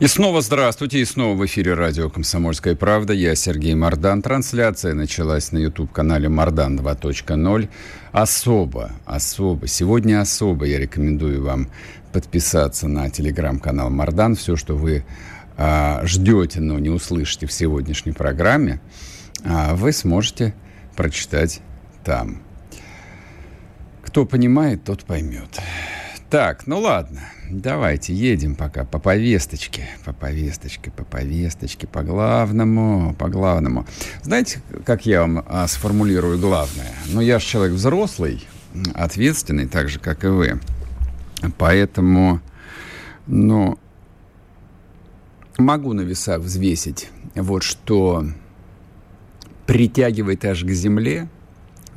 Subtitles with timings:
[0.00, 3.12] И снова здравствуйте, и снова в эфире радио «Комсомольская правда».
[3.12, 4.22] Я Сергей Мордан.
[4.22, 7.68] Трансляция началась на YouTube-канале «Мордан 2.0».
[8.12, 11.68] Особо, особо, сегодня особо я рекомендую вам
[12.12, 14.36] подписаться на телеграм-канал «Мордан».
[14.36, 15.04] Все, что вы
[15.56, 18.80] а, ждете, но не услышите в сегодняшней программе,
[19.44, 20.54] а, вы сможете
[20.94, 21.60] прочитать
[22.04, 22.40] там.
[24.04, 25.58] Кто понимает, тот поймет.
[26.30, 33.28] Так, ну ладно, давайте едем пока по повесточке, по повесточке, по повесточке, по главному, по
[33.28, 33.86] главному.
[34.22, 36.94] Знаете, как я вам а, сформулирую главное?
[37.06, 38.46] Ну, я же человек взрослый,
[38.94, 40.60] ответственный, так же, как и вы.
[41.56, 42.40] Поэтому,
[43.26, 43.78] ну,
[45.56, 48.24] могу на весах взвесить вот что
[49.66, 51.28] притягивает аж к земле,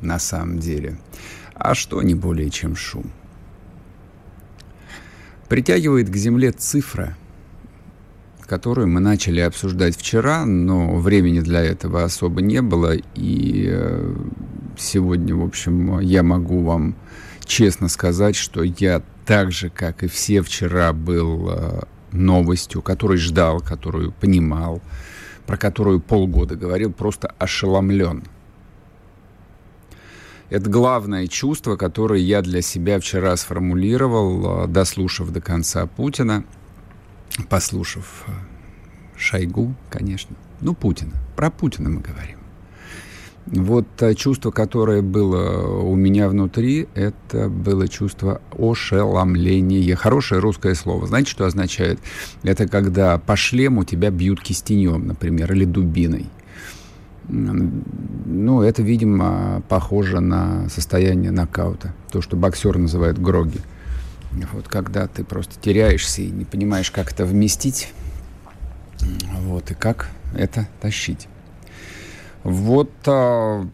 [0.00, 0.98] на самом деле,
[1.54, 3.10] а что не более чем шум.
[5.52, 7.14] Притягивает к земле цифра,
[8.46, 14.14] которую мы начали обсуждать вчера, но времени для этого особо не было, и э,
[14.78, 16.94] сегодня, в общем, я могу вам
[17.44, 21.80] честно сказать, что я так же, как и все вчера, был э,
[22.12, 24.80] новостью, которую ждал, которую понимал,
[25.46, 28.24] про которую полгода говорил, просто ошеломлен.
[30.52, 36.44] Это главное чувство, которое я для себя вчера сформулировал, э, дослушав до конца Путина,
[37.48, 38.32] послушав э,
[39.16, 40.36] Шойгу, конечно.
[40.60, 41.12] Ну, Путина.
[41.36, 42.36] Про Путина мы говорим.
[43.46, 43.86] Вот
[44.18, 49.96] чувство, которое было у меня внутри, это было чувство ошеломления.
[49.96, 51.06] Хорошее русское слово.
[51.06, 51.98] Знаете, что означает?
[52.42, 56.26] Это когда по шлему тебя бьют кистенем, например, или дубиной.
[57.28, 61.94] Ну, это, видимо, похоже на состояние нокаута.
[62.10, 63.60] То, что боксер называет гроги.
[64.52, 67.92] Вот когда ты просто теряешься и не понимаешь, как это вместить,
[69.40, 71.28] вот, и как это тащить.
[72.42, 73.66] Вот а,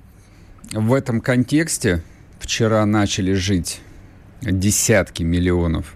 [0.72, 2.03] в этом контексте
[2.41, 3.81] вчера начали жить
[4.42, 5.94] десятки миллионов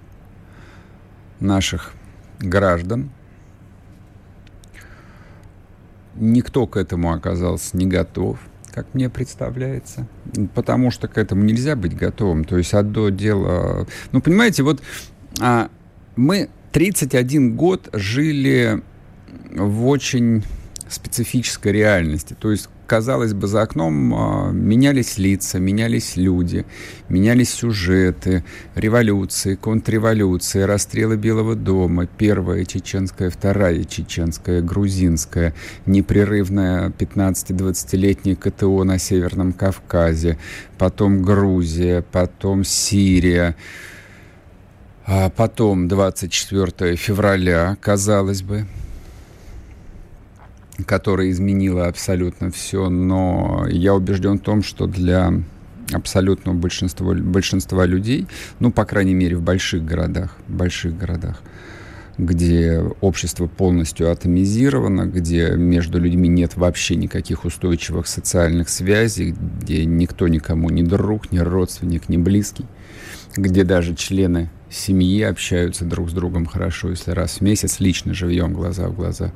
[1.41, 1.93] наших
[2.39, 3.11] граждан–
[6.17, 8.39] Никто к этому оказался не готов,
[8.73, 10.07] как мне представляется.
[10.55, 12.45] Потому что к этому нельзя быть готовым.
[12.45, 13.87] То есть одно дело...
[14.13, 14.83] Ну, понимаете, вот
[15.41, 15.71] а,
[16.17, 18.83] мы 31 год жили
[19.51, 20.45] в очень
[20.89, 22.37] специфической реальности.
[22.39, 26.67] То есть казалось бы, за окном а, менялись лица, менялись люди,
[27.09, 28.45] менялись сюжеты,
[28.75, 35.55] революции, контрреволюции, расстрелы Белого дома, первая чеченская, вторая чеченская, грузинская,
[35.87, 40.37] непрерывная 15-20-летняя КТО на Северном Кавказе,
[40.77, 43.57] потом Грузия, потом Сирия,
[45.07, 48.67] а потом 24 февраля, казалось бы,
[50.83, 55.33] которая изменила абсолютно все, но я убежден в том, что для
[55.93, 58.27] абсолютного большинства, большинства людей,
[58.61, 61.43] ну, по крайней мере, в больших городах, больших городах,
[62.19, 70.29] где общество полностью атомизировано, где между людьми нет вообще никаких устойчивых социальных связей, где никто
[70.29, 72.67] никому не друг, не родственник, не близкий,
[73.37, 78.53] где даже члены семьи общаются друг с другом хорошо, если раз в месяц лично живьем
[78.53, 79.33] глаза в глаза.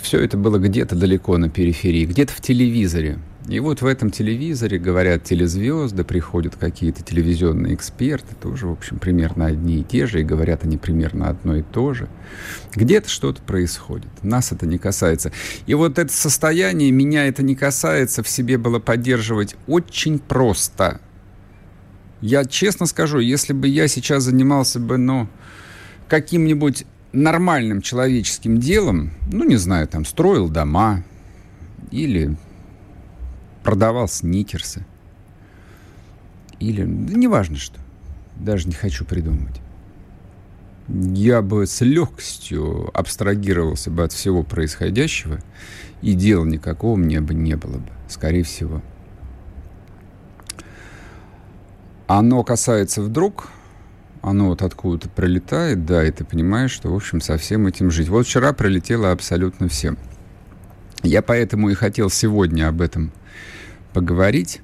[0.00, 3.18] Все это было где-то далеко на периферии, где-то в телевизоре.
[3.48, 9.46] И вот в этом телевизоре говорят телезвезды, приходят какие-то телевизионные эксперты, тоже, в общем, примерно
[9.46, 12.08] одни и те же, и говорят они примерно одно и то же.
[12.74, 14.10] Где-то что-то происходит.
[14.22, 15.32] Нас это не касается.
[15.66, 21.00] И вот это состояние, меня это не касается, в себе было поддерживать очень просто–
[22.20, 25.28] я честно скажу, если бы я сейчас занимался бы, ну,
[26.08, 31.04] каким-нибудь нормальным человеческим делом, ну, не знаю, там, строил дома
[31.90, 32.36] или
[33.62, 34.84] продавал сникерсы,
[36.58, 37.78] или, да неважно что,
[38.36, 39.60] даже не хочу придумать.
[40.88, 45.38] Я бы с легкостью абстрагировался бы от всего происходящего,
[46.00, 48.82] и дела никакого мне бы не было бы, скорее всего.
[52.08, 53.48] Оно касается вдруг,
[54.22, 58.08] оно вот откуда-то прилетает, да, и ты понимаешь, что, в общем, со всем этим жить.
[58.08, 59.96] Вот вчера прилетело абсолютно всем.
[61.04, 63.12] Я поэтому и хотел сегодня об этом
[63.92, 64.60] поговорить.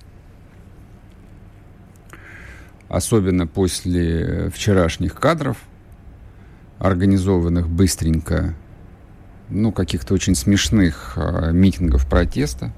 [2.94, 5.56] особенно после вчерашних кадров,
[6.78, 8.54] организованных быстренько,
[9.48, 12.72] ну, каких-то очень смешных э, митингов протеста.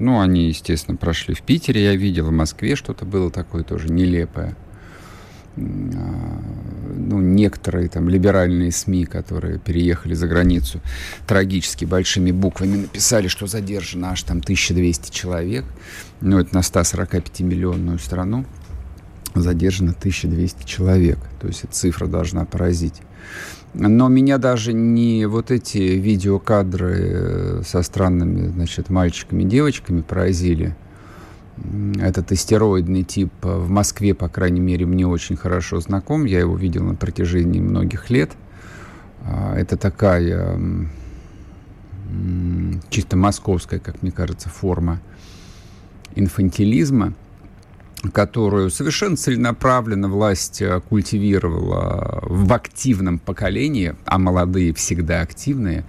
[0.00, 4.56] Ну, они, естественно, прошли в Питере, я видел, в Москве что-то было такое тоже нелепое.
[5.56, 10.80] А, ну, некоторые там либеральные СМИ, которые переехали за границу,
[11.26, 15.64] трагически большими буквами написали, что задержано аж там 1200 человек.
[16.22, 18.46] Ну, это на 145-миллионную страну
[19.34, 21.18] задержано 1200 человек.
[21.40, 23.02] То есть эта цифра должна поразить.
[23.72, 30.74] Но меня даже не вот эти видеокадры э, со странными, значит, мальчиками и девочками поразили.
[32.00, 36.24] Этот истероидный тип в Москве, по крайней мере, мне очень хорошо знаком.
[36.24, 38.32] Я его видел на протяжении многих лет.
[39.22, 40.58] А, это такая
[42.88, 45.00] чисто московская, как мне кажется, форма
[46.16, 47.14] инфантилизма–
[48.08, 55.84] которую совершенно целенаправленно власть э, культивировала в активном поколении, а молодые всегда активные.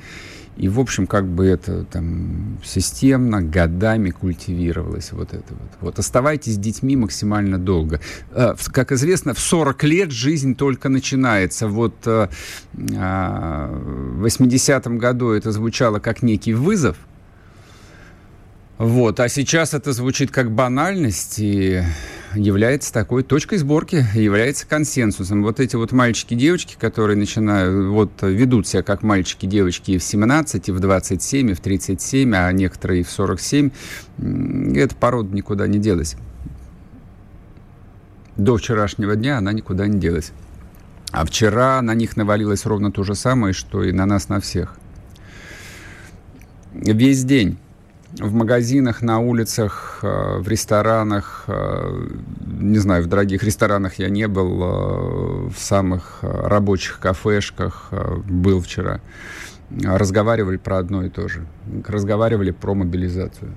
[0.58, 5.72] И, в общем, как бы это там системно, годами культивировалось вот это вот.
[5.80, 8.02] Вот оставайтесь с детьми максимально долго.
[8.32, 11.68] Э, как известно, в 40 лет жизнь только начинается.
[11.68, 12.28] Вот э,
[12.74, 16.98] в 80-м году это звучало как некий вызов–
[18.82, 19.20] вот.
[19.20, 21.84] А сейчас это звучит как банальность и
[22.34, 25.44] является такой точкой сборки, является консенсусом.
[25.44, 30.04] Вот эти вот мальчики девочки, которые начинают, вот ведут себя как мальчики девочки и в
[30.04, 33.70] 17, и в 27, и в 37, а некоторые и в 47,
[34.74, 36.16] эта порода никуда не делась.
[38.36, 40.32] До вчерашнего дня она никуда не делась.
[41.12, 44.76] А вчера на них навалилось ровно то же самое, что и на нас, на всех.
[46.74, 47.60] Весь день
[48.20, 52.08] в магазинах, на улицах, э, в ресторанах, э,
[52.60, 57.92] не знаю, в дорогих ресторанах я не был, э, в самых рабочих кафешках
[58.28, 59.00] был вчера.
[59.84, 61.46] Разговаривали про одно и то же.
[61.88, 63.54] Разговаривали про мобилизацию.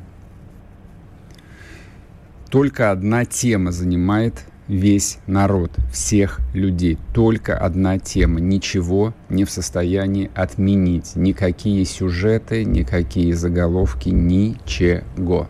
[2.48, 6.98] Только одна тема занимает весь народ, всех людей.
[7.12, 8.40] Только одна тема.
[8.40, 11.16] Ничего не в состоянии отменить.
[11.16, 15.48] Никакие сюжеты, никакие заголовки, ничего.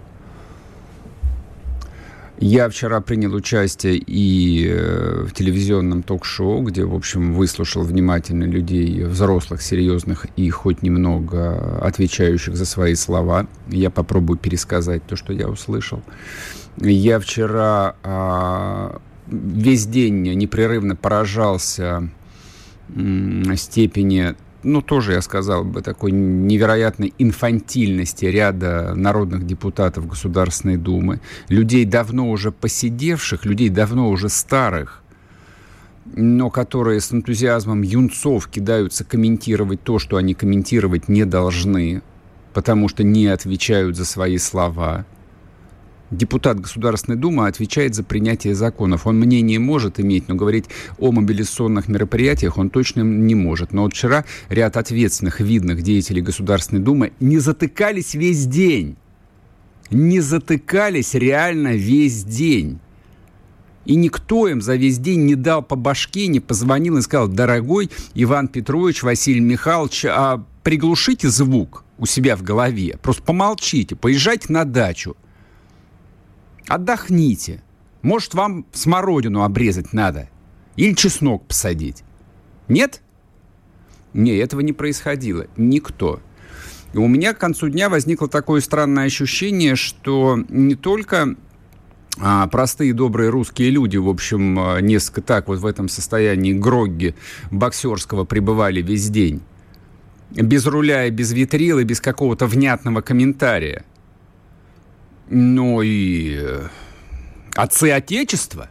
[2.40, 9.04] Я вчера принял участие и э, в телевизионном ток-шоу, где, в общем, выслушал внимательно людей,
[9.04, 13.46] взрослых, серьезных и хоть немного отвечающих за свои слова.
[13.68, 16.02] Я попробую пересказать то, что я услышал.
[16.78, 22.08] Я вчера а, весь день непрерывно поражался
[23.56, 24.34] степени
[24.64, 32.30] ну, тоже, я сказал бы, такой невероятной инфантильности ряда народных депутатов Государственной Думы, людей давно
[32.30, 35.02] уже посидевших, людей давно уже старых,
[36.06, 42.02] но которые с энтузиазмом юнцов кидаются комментировать то, что они комментировать не должны,
[42.54, 45.04] потому что не отвечают за свои слова–
[46.16, 49.06] депутат Государственной Думы отвечает за принятие законов.
[49.06, 50.66] Он мнение может иметь, но говорить
[50.98, 53.72] о мобилизационных мероприятиях он точно не может.
[53.72, 58.96] Но вот вчера ряд ответственных, видных деятелей Государственной Думы не затыкались весь день.
[59.90, 62.78] Не затыкались реально весь день.
[63.84, 67.90] И никто им за весь день не дал по башке, не позвонил и сказал, дорогой
[68.14, 74.64] Иван Петрович, Василий Михайлович, а приглушите звук у себя в голове, просто помолчите, поезжайте на
[74.64, 75.16] дачу.
[76.68, 77.62] Отдохните.
[78.02, 80.28] Может, вам смородину обрезать надо?
[80.76, 82.02] Или чеснок посадить?
[82.68, 83.00] Нет?
[84.12, 85.46] Не, этого не происходило.
[85.56, 86.20] Никто.
[86.92, 91.34] И у меня к концу дня возникло такое странное ощущение, что не только
[92.20, 97.14] а, простые добрые русские люди, в общем, а, несколько так вот в этом состоянии грогги
[97.50, 99.42] боксерского пребывали весь день.
[100.30, 103.84] Без руля и без витрил и без какого-то внятного комментария–
[105.28, 106.68] но и э,
[107.54, 108.68] отцы Отечества,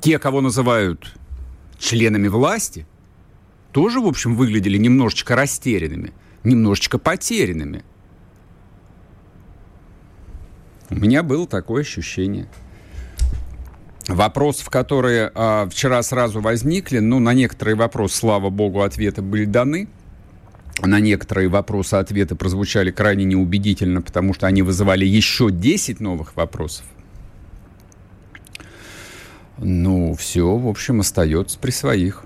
[0.00, 1.14] те, кого называют
[1.78, 2.86] членами власти,
[3.72, 6.12] тоже, в общем, выглядели немножечко растерянными,
[6.44, 7.84] немножечко потерянными.
[10.88, 12.46] У меня было такое ощущение.
[14.06, 19.88] Вопросов, которые а, вчера сразу возникли, ну, на некоторые вопросы, слава богу, ответы были даны–
[20.82, 26.84] на некоторые вопросы ответы прозвучали крайне неубедительно, потому что они вызывали еще 10 новых вопросов.
[29.58, 32.24] Ну, все, в общем, остается при своих.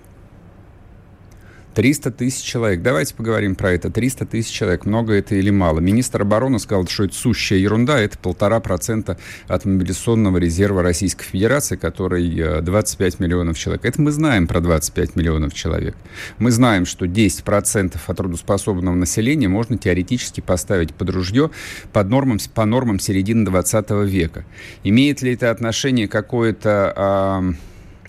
[1.80, 2.82] 300 тысяч человек.
[2.82, 3.88] Давайте поговорим про это.
[3.88, 4.84] 300 тысяч человек.
[4.84, 5.80] Много это или мало?
[5.80, 7.98] Министр обороны сказал, что это сущая ерунда.
[7.98, 9.16] Это полтора процента
[9.48, 13.86] от мобилизационного резерва Российской Федерации, который 25 э, миллионов человек.
[13.86, 15.96] Это мы знаем про 25 миллионов человек.
[16.36, 21.50] Мы знаем, что 10 процентов от трудоспособного населения можно теоретически поставить под ружье
[21.94, 24.44] под нормам, по нормам середины 20 века.
[24.84, 27.52] Имеет ли это отношение какое-то э,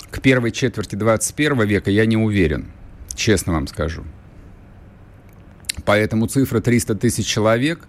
[0.09, 2.67] к первой четверти 21 века, я не уверен
[3.15, 4.03] честно вам скажу.
[5.85, 7.87] Поэтому цифра 300 тысяч человек,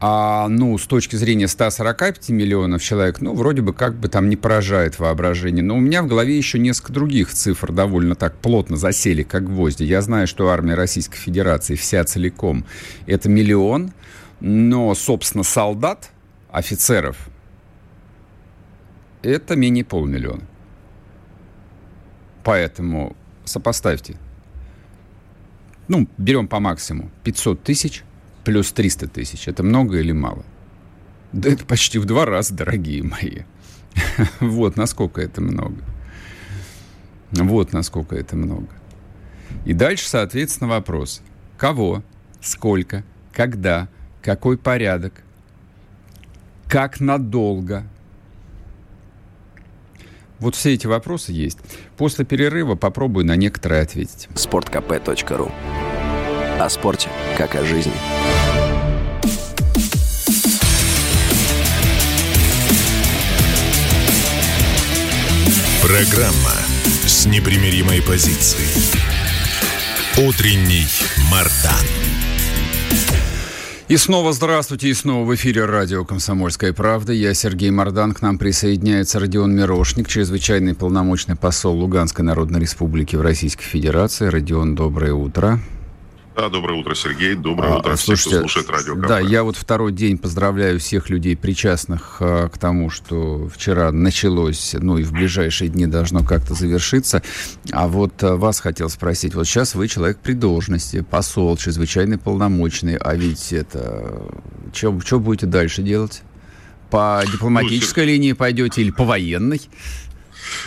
[0.00, 4.36] а, ну, с точки зрения 145 миллионов человек, ну, вроде бы как бы там не
[4.36, 5.64] поражает воображение.
[5.64, 9.82] Но у меня в голове еще несколько других цифр довольно так плотно засели, как гвозди.
[9.82, 12.64] Я знаю, что армия Российской Федерации вся целиком–
[13.06, 13.92] это миллион,
[14.40, 16.10] но, собственно, солдат,
[16.50, 17.16] офицеров–
[19.22, 20.42] это менее полмиллиона.
[22.44, 23.16] Поэтому
[23.48, 24.16] сопоставьте–
[25.88, 28.04] ну, берем по максимуму, 500 тысяч
[28.44, 29.48] плюс 300 тысяч.
[29.48, 30.44] Это много или мало?
[31.32, 33.42] Да это почти в два раза, дорогие мои.
[34.40, 35.82] Вот насколько это много.
[37.32, 38.68] Вот насколько это много.
[39.64, 41.22] И дальше, соответственно, вопрос.
[41.56, 42.02] Кого,
[42.40, 43.02] сколько,
[43.32, 43.88] когда,
[44.22, 45.22] какой порядок,
[46.68, 47.84] как надолго.
[50.38, 51.58] Вот все эти вопросы есть.
[51.96, 54.28] После перерыва попробую на некоторые ответить.
[54.34, 55.50] sportkp.ru
[56.60, 57.92] О спорте, как о жизни.
[65.82, 66.54] Программа
[67.06, 68.68] с непримиримой позицией.
[70.18, 70.86] Утренний
[71.30, 72.17] Мардан.
[73.88, 77.14] И снова здравствуйте, и снова в эфире радио «Комсомольская правда».
[77.14, 83.22] Я Сергей Мордан, к нам присоединяется Родион Мирошник, чрезвычайный полномочный посол Луганской Народной Республики в
[83.22, 84.26] Российской Федерации.
[84.26, 85.58] Родион, доброе утро.
[86.38, 87.34] Да, доброе утро, Сергей.
[87.34, 88.94] Доброе а, утро слушайте, всем, кто слушает радио.
[88.94, 94.76] Да, я вот второй день поздравляю всех людей, причастных а, к тому, что вчера началось,
[94.78, 97.24] ну и в ближайшие дни должно как-то завершиться.
[97.72, 102.94] А вот а, вас хотел спросить, вот сейчас вы человек при должности, посол, чрезвычайный полномочный,
[102.98, 104.22] а ведь это...
[104.72, 106.22] Что будете дальше делать?
[106.88, 109.60] По дипломатической ну, линии пойдете или по военной?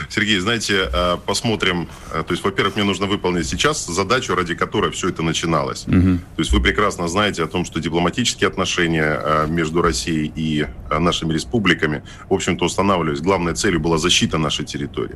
[0.09, 1.87] Сергей, знаете, э, посмотрим.
[2.13, 5.87] Э, то есть, во-первых, мне нужно выполнить сейчас задачу, ради которой все это начиналось.
[5.87, 6.19] Угу.
[6.35, 11.33] То есть вы прекрасно знаете о том, что дипломатические отношения э, между Россией и нашими
[11.33, 13.21] республиками, в общем-то, устанавливались.
[13.21, 15.15] Главной целью была защита нашей территории.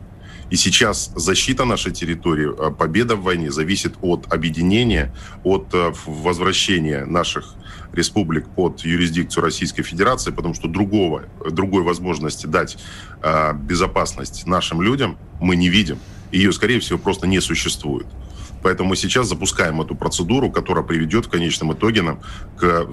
[0.52, 5.12] И сейчас защита нашей территории, победа в войне зависит от объединения,
[5.44, 5.66] от
[6.06, 7.56] возвращения наших
[7.96, 12.78] республик под юрисдикцию Российской Федерации, потому что другого, другой возможности дать
[13.22, 16.00] э, безопасность нашим людям мы не видим.
[16.32, 18.08] Ее, скорее всего, просто не существует.
[18.66, 22.20] Поэтому мы сейчас запускаем эту процедуру, которая приведет в конечном итоге нам
[22.58, 22.88] к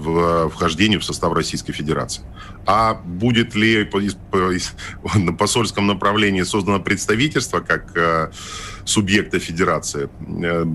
[0.51, 2.23] вхождению в состав Российской Федерации.
[2.67, 3.89] А будет ли
[5.15, 8.31] на посольском направлении создано представительство как э,
[8.85, 10.11] субъекта Федерации?
[10.45, 10.67] Э,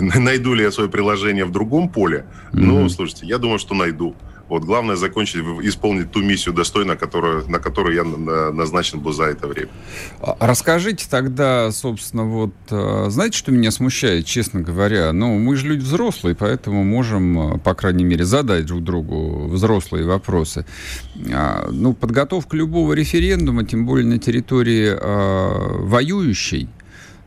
[0.00, 2.24] найду ли я свое приложение в другом поле?
[2.52, 2.60] Mm-hmm.
[2.60, 4.16] Ну, слушайте, я думаю, что найду.
[4.54, 9.48] Вот главное закончить, исполнить ту миссию достойно, которую, на которую я назначен был за это
[9.48, 9.70] время.
[10.20, 15.12] А, расскажите тогда, собственно, вот, а, знаете, что меня смущает, честно говоря?
[15.12, 20.06] Ну, мы же люди взрослые, поэтому можем, а, по крайней мере, задать друг другу взрослые
[20.06, 20.64] вопросы.
[21.16, 24.96] Ну, подготовка любого референдума, тем более на территории
[25.84, 26.68] воюющей,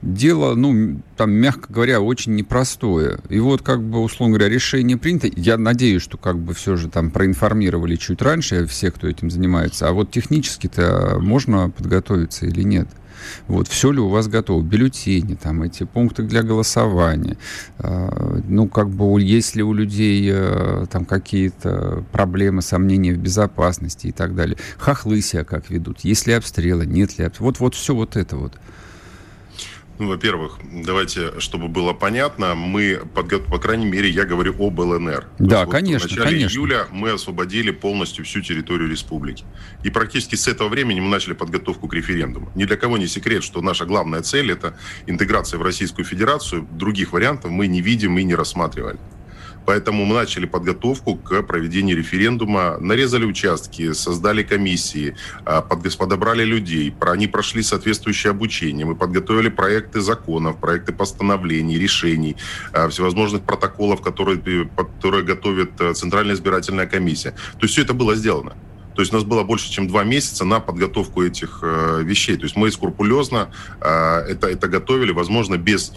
[0.02, 3.20] дело, ну, там, мягко говоря, очень непростое.
[3.30, 5.30] И вот, как бы, условно говоря, решение принято.
[5.36, 9.88] Я надеюсь, что, как бы, все же там проинформировали чуть раньше все, кто этим занимается.
[9.88, 12.88] А вот технически-то можно подготовиться или нет?
[13.48, 14.62] Вот, все ли у вас готово?
[14.62, 17.38] Бюллетени, там, эти пункты для голосования.
[17.80, 24.08] Э, ну, как бы, есть ли у людей э, там какие-то проблемы, сомнения в безопасности
[24.08, 24.58] и так далее.
[24.78, 26.02] Хохлы себя как ведут?
[26.02, 27.48] Есть ли обстрелы, нет ли обстрелы?
[27.48, 28.54] Вот, вот все вот это вот.
[30.00, 33.40] Ну, во-первых, давайте, чтобы было понятно, мы, подго...
[33.40, 35.28] по крайней мере, я говорю об ЛНР.
[35.40, 36.56] Да, вот конечно, В начале конечно.
[36.56, 39.44] июля мы освободили полностью всю территорию республики.
[39.84, 42.52] И практически с этого времени мы начали подготовку к референдуму.
[42.56, 44.78] Ни для кого не секрет, что наша главная цель– это
[45.08, 46.68] интеграция в Российскую Федерацию.
[46.72, 49.00] Других вариантов мы не видим и не рассматривали.
[49.68, 57.28] Поэтому мы начали подготовку к проведению референдума, нарезали участки, создали комиссии, а, подобрали людей, они
[57.28, 62.38] прошли соответствующее обучение, мы подготовили проекты законов, проекты постановлений, решений,
[62.72, 64.40] а, всевозможных протоколов, которые,
[64.78, 67.32] которые готовит э, Центральная избирательная комиссия.
[67.32, 68.56] То есть все это было сделано.
[68.96, 72.38] То есть у нас было больше, чем два месяца на подготовку этих э, вещей.
[72.38, 73.50] То есть мы скрупулезно
[73.82, 73.88] э,
[74.30, 75.92] это, это готовили, возможно, без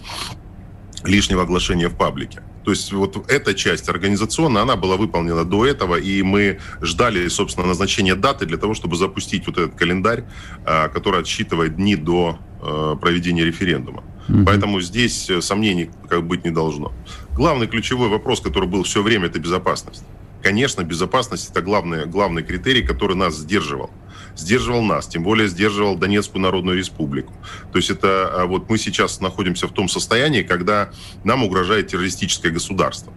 [1.05, 2.43] лишнего оглашения в паблике.
[2.63, 7.67] То есть вот эта часть организационная, она была выполнена до этого, и мы ждали, собственно,
[7.67, 10.25] назначения даты для того, чтобы запустить вот этот календарь,
[10.65, 14.03] а, который отсчитывает дни до а, проведения референдума.
[14.27, 14.45] Mm-hmm.
[14.45, 16.93] Поэтому здесь э, сомнений как быть не должно.
[17.35, 20.03] Главный ключевой вопрос, который был все время, это безопасность.
[20.43, 23.89] Конечно, безопасность это главный, главный критерий, который нас сдерживал
[24.35, 27.33] сдерживал нас, тем более сдерживал Донецкую Народную Республику.
[27.71, 30.89] То есть это а, вот мы сейчас находимся в том состоянии, когда
[31.23, 33.13] нам угрожает террористическое государство.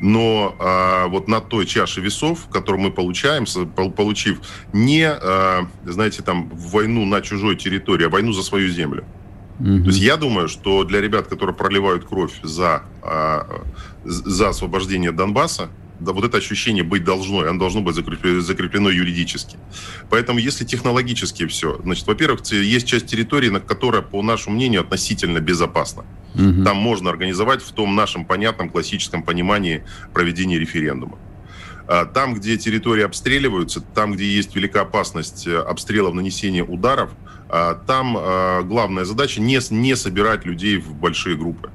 [0.00, 3.44] Но а, вот на той чаше весов, которую мы получаем,
[3.92, 4.40] получив
[4.72, 9.04] не, а, знаете, там войну на чужой территории, а войну за свою землю.
[9.60, 9.82] Mm-hmm.
[9.82, 13.62] То есть я думаю, что для ребят, которые проливают кровь за, а,
[14.04, 15.68] за освобождение Донбасса,
[16.00, 19.56] да, вот это ощущение быть должно, оно должно быть закреплено, закреплено юридически.
[20.08, 25.40] Поэтому если технологически все, значит, во-первых, есть часть территории, на которая, по нашему мнению, относительно
[25.40, 26.04] безопасна.
[26.34, 26.64] Угу.
[26.64, 31.18] Там можно организовать в том нашем понятном классическом понимании проведения референдума.
[31.86, 37.10] А там, где территории обстреливаются, там, где есть велика опасность э, обстрелов, нанесения ударов,
[37.48, 41.70] а, там а, главная задача не, не собирать людей в большие группы.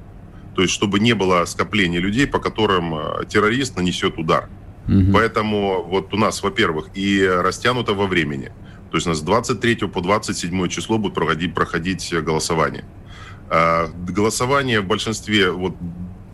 [0.56, 4.48] То есть, чтобы не было скопления людей, по которым э, террорист нанесет удар.
[4.88, 5.12] Угу.
[5.12, 8.50] Поэтому вот у нас, во-первых, и растянуто во времени.
[8.90, 12.84] То есть у нас с 23 по 27 число будет проходить, проходить голосование.
[13.50, 15.74] А, голосование в большинстве, вот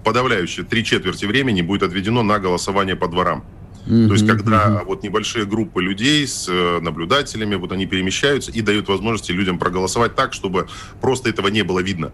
[0.05, 3.45] подавляющее три четверти времени будет отведено на голосование по дворам.
[3.87, 4.07] Mm-hmm.
[4.07, 4.85] То есть, когда mm-hmm.
[4.85, 10.15] вот небольшие группы людей с э, наблюдателями, вот они перемещаются и дают возможности людям проголосовать
[10.15, 10.69] так, чтобы
[11.01, 12.13] просто этого не было видно.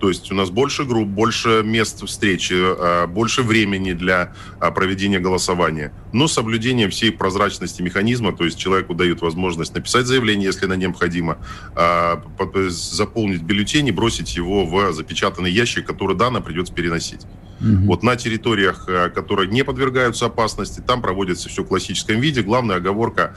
[0.00, 5.20] То есть у нас больше групп, больше мест встречи, а, больше времени для а, проведения
[5.20, 5.92] голосования.
[6.14, 10.72] Но с соблюдением всей прозрачности механизма, то есть человеку дают возможность написать заявление, если на
[10.72, 11.36] необходимо,
[11.74, 12.22] а,
[12.68, 17.26] заполнить бюллетень и бросить его в запечатанный ящик, который данно придется переносить.
[17.60, 17.84] Угу.
[17.84, 22.42] Вот на территориях, которые не подвергаются опасности, там проводится все в классическом виде.
[22.42, 23.36] Главная оговорка,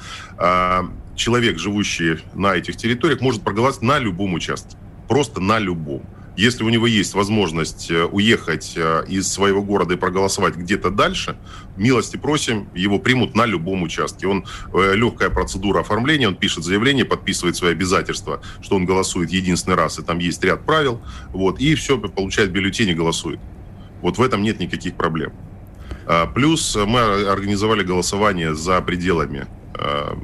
[1.16, 4.78] человек, живущий на этих территориях, может проголосовать на любом участке.
[5.10, 6.04] Просто на любом.
[6.36, 11.38] Если у него есть возможность э, уехать э, из своего города и проголосовать где-то дальше,
[11.78, 14.28] милости просим, его примут на любом участке.
[14.28, 14.44] Он
[14.74, 20.00] э, легкая процедура оформления, он пишет заявление, подписывает свои обязательства, что он голосует единственный раз,
[20.00, 21.02] и там есть ряд правил,
[21.34, 23.40] вот, и все, получает бюллетень и голосует.
[24.02, 25.34] Вот в этом нет никаких проблем.
[26.08, 29.46] А, плюс мы организовали голосование за пределами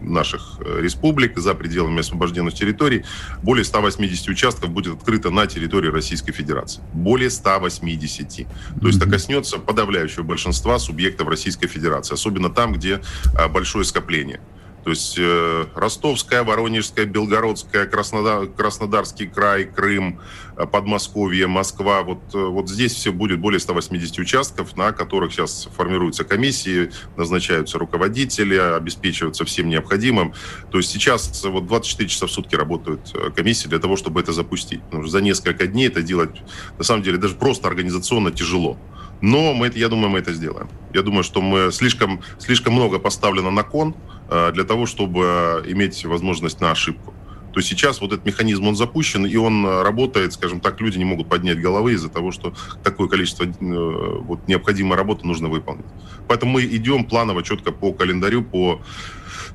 [0.02, 3.04] наших э, республик, за пределами освобожденных территорий,
[3.42, 6.82] более 180 участков будет открыто на территории Российской Федерации.
[6.94, 8.48] Более 180.
[8.80, 13.02] То есть это коснется подавляющего большинства субъектов Российской Федерации, особенно там, где
[13.38, 14.40] э, большое скопление.
[14.90, 20.20] То есть э, Ростовская, Воронежская, Белгородская, Краснодар, Краснодарский край, Крым,
[20.58, 22.02] э, Подмосковье, Москва.
[22.02, 27.78] Вот, э, вот здесь все будет более 180 участков, на которых сейчас формируются комиссии, назначаются
[27.78, 30.34] руководители, обеспечиваются всем необходимым.
[30.72, 34.34] То есть сейчас вот 24 часа в сутки работают э, комиссии для того, чтобы это
[34.34, 34.82] запустить.
[34.86, 36.42] Потому что за несколько дней это делать,
[36.80, 38.80] на самом деле, даже просто организационно тяжело.
[39.22, 40.68] Но мы, я думаю, мы это сделаем.
[40.94, 43.96] Я думаю, что мы слишком, слишком много поставлено на кон
[44.30, 47.14] для того, чтобы иметь возможность на ошибку.
[47.54, 51.30] То сейчас вот этот механизм, он запущен, и он работает, скажем так, люди не могут
[51.30, 55.86] поднять головы из-за того, что такое количество э, вот, необходимой работы нужно выполнить.
[56.28, 58.82] Поэтому мы идем планово, четко по календарю, по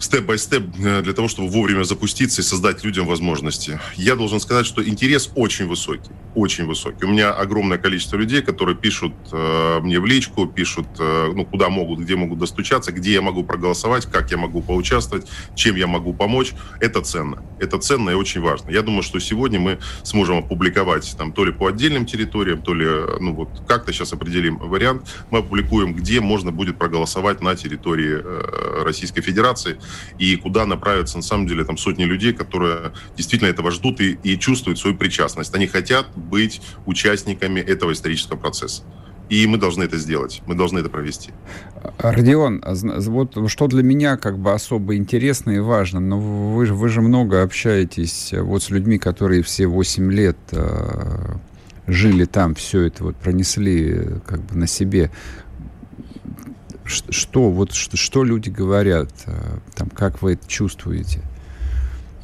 [0.05, 3.81] степ-бай-степ э, для того, чтобы вовремя запуститься и создать людям возможности.
[3.97, 7.05] Я должен сказать, что интерес очень высокий, очень высокий.
[7.05, 11.69] У меня огромное количество людей, которые пишут э, мне в личку, пишут, э, ну, куда
[11.71, 16.13] могут, где могут достучаться, где я могу проголосовать, как я могу поучаствовать, чем я могу
[16.13, 16.53] помочь.
[16.81, 17.43] Это ценно.
[17.59, 18.71] Это ценно и очень важно.
[18.71, 22.87] Я думаю, что сегодня мы сможем опубликовать там то ли по отдельным территориям, то ли,
[23.21, 25.09] ну, вот как-то сейчас определим вариант.
[25.31, 29.79] Мы опубликуем, где можно будет проголосовать на территории э, Российской Федерации
[30.19, 34.39] и куда направятся, на самом деле, там сотни людей, которые действительно этого ждут и, и
[34.39, 35.55] чувствуют свою причастность.
[35.55, 38.83] Они хотят быть участниками этого исторического процесса.
[39.31, 41.31] И мы должны это сделать, мы должны это провести.
[41.99, 42.63] Родион,
[43.07, 47.43] вот что для меня как бы особо интересно и важно, но вы, вы же много
[47.43, 51.37] общаетесь э, вот с людьми, которые все 8 лет э,
[51.87, 55.11] жили там, все это вот пронесли э, как бы на себе
[56.85, 61.23] что, вот, что, что люди говорят, э, там, как вы это чувствуете?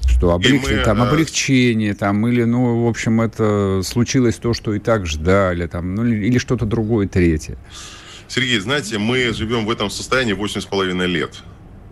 [0.07, 0.63] Что облег...
[0.63, 5.07] мы, там, э, облегчение, там, или, ну, в общем, это случилось то, что и так
[5.07, 7.57] ждали, там, ну, или что-то другое, третье.
[8.29, 11.43] Сергей, знаете, мы живем в этом состоянии 8,5 лет.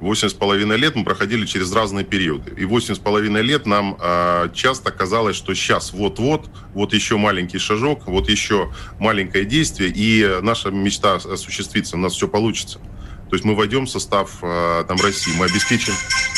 [0.00, 2.52] Восемь с половиной лет мы проходили через разные периоды.
[2.56, 7.58] И восемь с половиной лет нам э, часто казалось, что сейчас вот-вот, вот еще маленький
[7.58, 12.78] шажок, вот еще маленькое действие, и наша мечта осуществится, у нас все получится.
[13.28, 15.94] То есть мы войдем в состав э, там, России, мы обеспечим,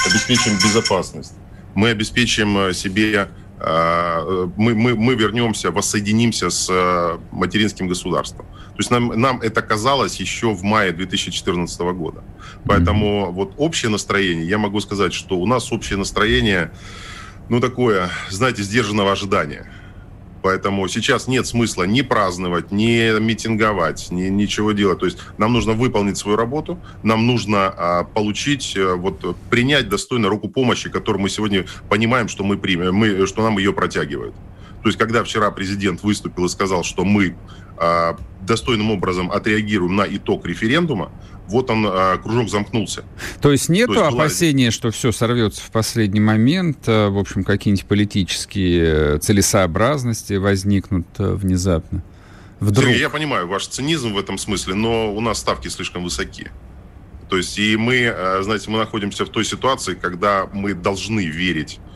[0.07, 1.35] обеспечим безопасность,
[1.75, 8.47] мы обеспечим себе Э, мы, мы, мы вернемся, воссоединимся с э, материнским государством.
[8.47, 12.23] То есть нам, нам это казалось еще в мае 2014 года.
[12.65, 13.33] Поэтому mm-hmm.
[13.33, 16.71] вот общее настроение, я могу сказать, что у нас общее настроение,
[17.51, 19.71] ну такое, знаете, сдержанного ожидания.
[20.43, 24.99] Поэтому сейчас нет смысла ни праздновать, ни митинговать, ни ничего делать.
[24.99, 30.29] То есть нам нужно выполнить свою работу, нам нужно а, получить, а, вот принять достойно
[30.29, 34.35] руку помощи, которую мы сегодня понимаем, что мы примем, мы, что нам ее протягивают.
[34.83, 37.37] То есть, когда вчера президент выступил и сказал, что мы
[37.79, 41.13] э, достойным образом отреагируем на итог референдума,
[41.51, 43.05] вот он, э, кружок замкнулся.
[43.41, 44.73] То есть нет опасения, была...
[44.73, 52.03] что все сорвется в последний момент, э, в общем, какие-нибудь политические целесообразности возникнут э, внезапно?
[52.61, 52.87] Вдруг?
[52.87, 56.51] Сергей, я понимаю ваш цинизм в этом смысле, но у нас ставки слишком высоки.
[57.29, 61.81] То есть и мы, э, знаете, мы находимся в той ситуации, когда мы должны верить
[61.81, 61.90] Э,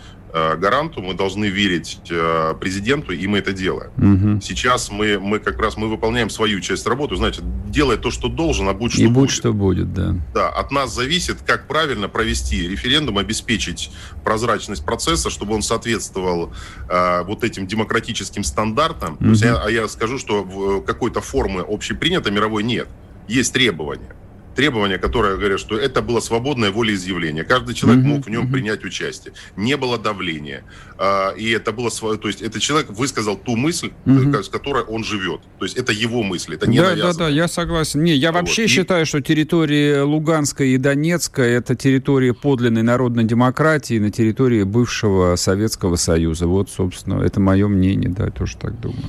[0.57, 3.93] гаранту, мы должны верить э, президенту, и мы это делаем.
[3.97, 4.41] Угу.
[4.41, 8.69] Сейчас мы, мы как раз мы выполняем свою часть работы, знаете, делая то, что должен,
[8.69, 9.15] а будет что и будет.
[9.15, 10.17] будет, что будет, да.
[10.35, 13.93] Да, от нас зависит, как правильно провести референдум, обеспечить
[14.25, 16.53] прозрачность процесса, чтобы он соответствовал
[16.89, 19.15] э, вот этим демократическим стандартам.
[19.15, 19.25] Угу.
[19.25, 22.89] То есть я, а я скажу, что в какой-то формы общепринятой мировой нет.
[23.29, 24.17] Есть требования
[24.55, 27.45] требования, которые говорят, что это было свободное волеизъявление.
[27.45, 28.09] Каждый человек mm-hmm.
[28.09, 28.53] мог в нем mm-hmm.
[28.53, 29.35] принять участие.
[29.57, 30.65] Не было давления.
[30.99, 34.43] А, и это было свое, то есть этот человек высказал ту мысль, mm-hmm.
[34.43, 35.41] с которой он живет.
[35.59, 38.03] То есть это его мысль, это не Да, да, да, я согласен.
[38.05, 38.71] Не, я вообще вот.
[38.71, 45.97] считаю, что территории Луганска и Донецка это территория подлинной народной демократии на территории бывшего Советского
[45.97, 46.47] Союза.
[46.47, 49.05] Вот, собственно, это мое мнение, да, я тоже так думаю.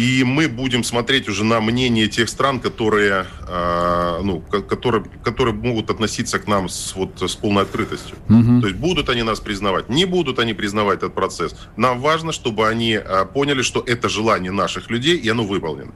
[0.00, 5.90] И мы будем смотреть уже на мнение тех стран, которые, э, ну, которые, которые могут
[5.90, 8.16] относиться к нам с, вот, с полной открытостью.
[8.30, 8.60] Угу.
[8.62, 11.54] То есть будут они нас признавать, не будут они признавать этот процесс.
[11.76, 15.92] Нам важно, чтобы они э, поняли, что это желание наших людей, и оно выполнено.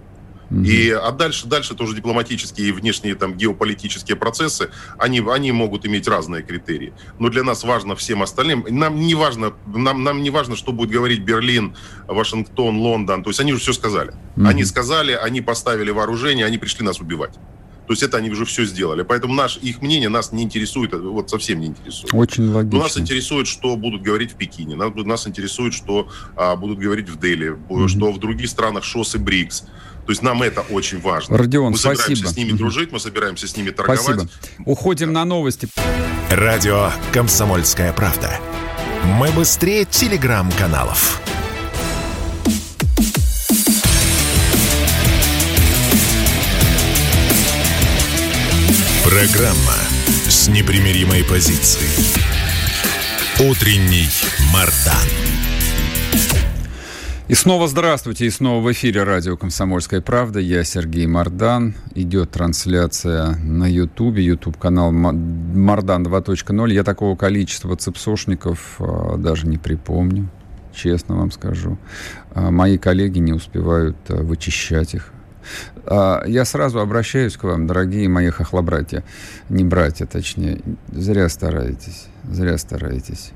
[0.51, 6.07] И, а дальше, дальше тоже дипломатические и внешние там геополитические процессы, они, они могут иметь
[6.07, 6.93] разные критерии.
[7.19, 10.91] Но для нас важно всем остальным, нам не важно, нам, нам не важно, что будет
[10.91, 11.77] говорить Берлин,
[12.07, 14.13] Вашингтон, Лондон, то есть они уже все сказали.
[14.37, 14.49] Mm-hmm.
[14.49, 17.35] Они сказали, они поставили вооружение, они пришли нас убивать.
[17.87, 19.03] То есть это они уже все сделали.
[19.03, 22.15] Поэтому наш, их мнение нас не интересует, вот совсем не интересует.
[22.15, 22.79] Очень логично.
[22.79, 27.11] Но нас интересует, что будут говорить в Пекине, нас, нас интересует, что а, будут говорить
[27.11, 27.89] в Дели, mm-hmm.
[27.89, 29.65] что в других странах ШОС и БРИКС.
[30.07, 31.39] То есть нам это очень важно.
[31.39, 32.03] Родион, мы спасибо.
[32.03, 34.01] собираемся с ними дружить, мы собираемся с ними торговать.
[34.01, 34.29] Спасибо.
[34.67, 35.21] Уходим да.
[35.21, 35.69] на новости.
[36.31, 38.39] Радио «Комсомольская правда».
[39.19, 41.21] Мы быстрее телеграм-каналов.
[49.05, 49.75] Программа
[50.29, 51.89] с непримиримой позицией.
[53.39, 54.09] Утренний
[54.53, 55.24] Мардан.
[57.27, 60.41] И снова здравствуйте, и снова в эфире радио «Комсомольская правда».
[60.41, 61.75] Я Сергей Мардан.
[61.95, 66.71] Идет трансляция на Ютубе, Ютуб-канал «Мардан 2.0».
[66.71, 70.29] Я такого количества цепсошников а, даже не припомню,
[70.75, 71.79] честно вам скажу.
[72.35, 75.11] А, мои коллеги не успевают а, вычищать их.
[75.87, 79.05] Я сразу обращаюсь к вам, дорогие мои хохлобратья.
[79.51, 80.61] Не братья, точнее.
[80.91, 83.33] Зря стараетесь, зря стараетесь.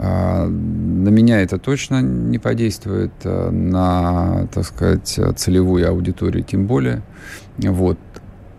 [0.00, 7.02] А, на меня это точно не подействует, а, на, так сказать, целевую аудиторию тем более.
[7.58, 7.98] Вот.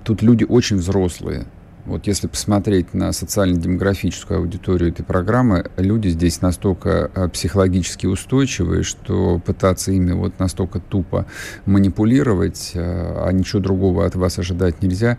[0.03, 1.45] Тут люди очень взрослые.
[1.85, 9.39] Вот если посмотреть на социально-демографическую аудиторию этой программы, люди здесь настолько а, психологически устойчивые, что
[9.39, 11.25] пытаться ими вот настолько тупо
[11.65, 15.17] манипулировать, а ничего другого от вас ожидать нельзя,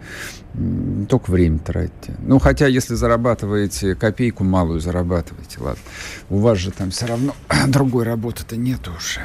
[1.08, 2.16] только время тратите.
[2.18, 5.82] Ну, хотя, если зарабатываете копейку малую, зарабатываете, ладно.
[6.28, 7.34] У вас же там все равно
[7.68, 9.20] другой работы-то нет уже.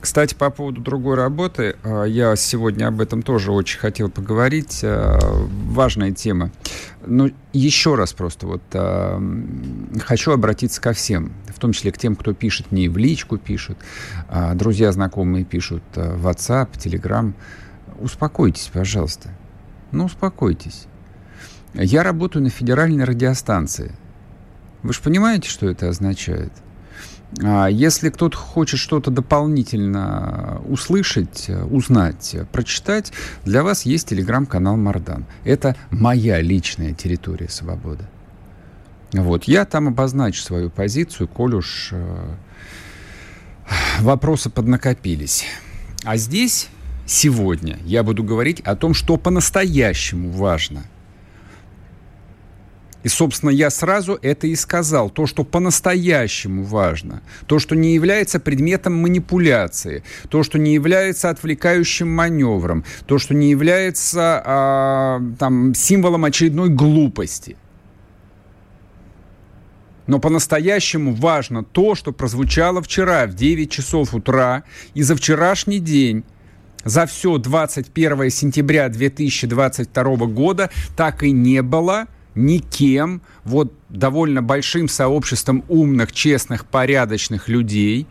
[0.00, 4.80] Кстати, по поводу другой работы, а, я сегодня об этом тоже очень хотел поговорить.
[4.82, 5.18] А,
[5.68, 6.50] важная тема.
[7.04, 9.20] Ну, еще раз просто вот а,
[10.00, 13.78] хочу обратиться ко всем, в том числе к тем, кто пишет мне в личку, пишут,
[14.54, 17.32] друзья, знакомые пишут в WhatsApp, Telegram.
[17.98, 19.30] Успокойтесь, пожалуйста.
[19.96, 20.88] Ну, успокойтесь.
[21.72, 23.92] Я работаю на федеральной радиостанции.
[24.82, 26.52] Вы же понимаете, что это означает?
[27.42, 33.14] А если кто-то хочет что-то дополнительно услышать, узнать, прочитать,
[33.46, 35.24] для вас есть телеграм-канал Мардан.
[35.44, 38.04] Это моя личная территория свободы.
[39.14, 42.34] Вот, я там обозначу свою позицию, коль уж э,
[44.00, 45.46] вопросы поднакопились.
[46.04, 46.68] А здесь
[47.06, 50.84] сегодня я буду говорить о том, что по-настоящему важно–
[53.06, 55.10] и, собственно, я сразу это и сказал.
[55.10, 57.22] То, что по-настоящему важно.
[57.46, 60.02] То, что не является предметом манипуляции.
[60.28, 62.84] То, что не является отвлекающим маневром.
[63.06, 67.56] То, что не является а, там, символом очередной глупости.
[70.08, 74.64] Но по-настоящему важно то, что прозвучало вчера в 9 часов утра
[74.94, 76.24] и за вчерашний день
[76.86, 85.64] за все 21 сентября 2022 года так и не было никем, вот довольно большим сообществом
[85.68, 88.06] умных, честных, порядочных людей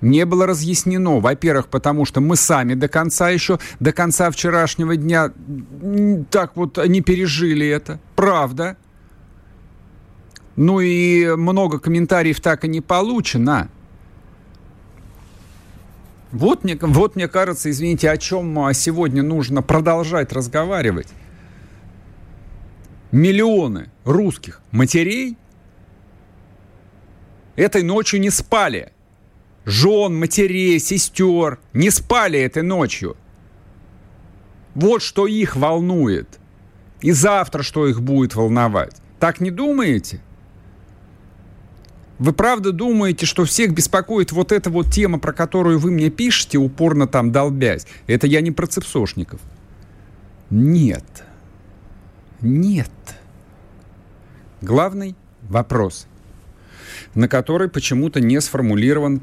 [0.00, 1.20] не было разъяснено.
[1.20, 5.32] Во-первых, потому что мы сами до конца еще, до конца вчерашнего дня
[6.30, 8.00] так вот не пережили это.
[8.16, 8.76] Правда.
[10.56, 13.70] Ну и много комментариев так и не получено.
[16.34, 21.06] Вот мне, вот мне кажется, извините, о чем а, сегодня нужно продолжать разговаривать
[23.12, 25.38] миллионы русских матерей
[27.54, 28.90] этой ночью не спали.
[29.64, 33.16] Жен, матерей, сестер не спали этой ночью.
[34.74, 36.40] Вот что их волнует.
[37.00, 38.96] И завтра что их будет волновать.
[39.20, 40.20] Так не думаете?
[42.18, 46.58] Вы правда думаете, что всех беспокоит вот эта вот тема, про которую вы мне пишете,
[46.58, 47.86] упорно там долбясь?
[48.06, 49.40] Это я не про цепсошников.
[50.50, 51.04] Нет.
[52.40, 52.90] Нет.
[54.60, 56.06] Главный вопрос,
[57.14, 59.20] на который почему-то не сформулирован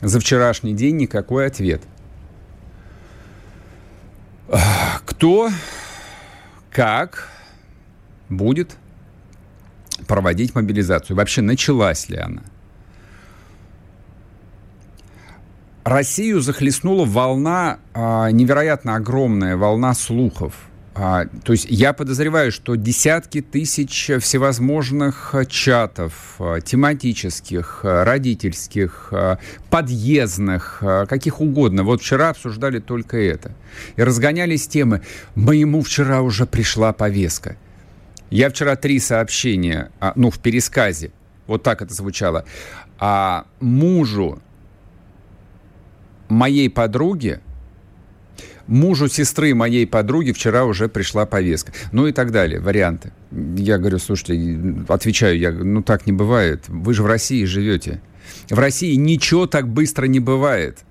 [0.00, 1.82] за вчерашний день никакой ответ.
[5.04, 5.50] Кто,
[6.70, 7.28] как
[8.28, 8.76] будет
[10.06, 11.16] проводить мобилизацию?
[11.16, 12.42] Вообще началась ли она?
[15.84, 20.54] Россию захлестнула волна, а, невероятно огромная волна слухов–
[20.94, 29.12] а, то есть я подозреваю, что десятки тысяч всевозможных чатов, а, тематических, родительских,
[29.70, 31.82] подъездных, каких угодно.
[31.82, 33.52] Вот вчера обсуждали только это.
[33.96, 35.02] И разгонялись темы.
[35.34, 37.56] Моему вчера уже пришла повестка.
[38.32, 41.10] Я вчера три сообщения, ну, в пересказе,
[41.46, 42.46] вот так это звучало,
[42.98, 44.40] а мужу
[46.28, 47.40] моей подруги
[48.66, 51.72] мужу сестры моей подруги вчера уже пришла повестка.
[51.92, 53.12] Ну и так далее, варианты.
[53.30, 56.64] Я говорю, слушайте, отвечаю, я, ну так не бывает.
[56.68, 58.00] Вы же в России живете.
[58.48, 60.84] В России ничего так быстро не бывает.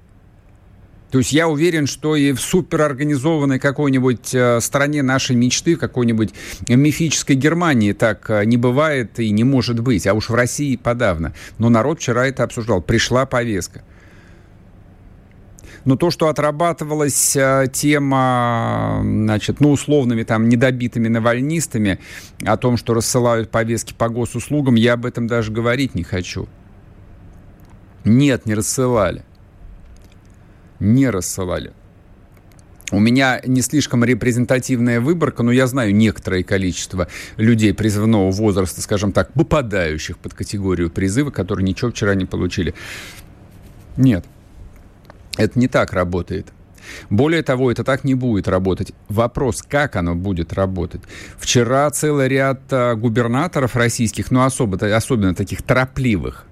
[1.12, 6.34] То есть я уверен, что и в суперорганизованной какой-нибудь э, стране нашей мечты, какой-нибудь
[6.70, 10.08] мифической Германии так э, не бывает и не может быть.
[10.08, 11.34] А уж в России подавно.
[11.58, 12.82] Но народ вчера это обсуждал.
[12.82, 13.84] Пришла повестка.
[15.84, 22.00] Но то, что отрабатывалась э, тема, значит, ну, условными там недобитыми навальнистами
[22.46, 26.48] о том, что рассылают повестки по госуслугам, я об этом даже говорить не хочу.
[28.06, 29.26] Нет, не рассылали.
[30.82, 31.74] Не рассылали.
[32.92, 39.12] У меня не слишком репрезентативная выборка, но я знаю некоторое количество людей призывного возраста, скажем
[39.12, 42.74] так, попадающих под категорию призыва, которые ничего вчера не получили.
[43.96, 44.26] Нет.
[45.38, 46.48] Это не так работает.
[47.12, 48.92] Более того, это так не будет работать.
[49.08, 51.02] Вопрос, как оно будет работать.
[51.38, 56.48] Вчера целый ряд а, губернаторов российских, ну особо, особенно таких торопливых,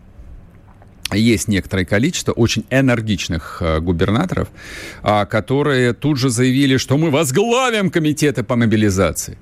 [1.12, 4.50] есть некоторое количество очень энергичных э, губернаторов,
[5.04, 9.38] э, которые тут же заявили, что мы возглавим комитеты по мобилизации.